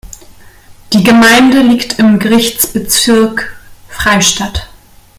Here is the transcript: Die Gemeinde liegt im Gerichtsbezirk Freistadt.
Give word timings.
Die 0.93 1.03
Gemeinde 1.03 1.61
liegt 1.61 1.99
im 1.99 2.17
Gerichtsbezirk 2.17 3.55
Freistadt. 3.87 4.67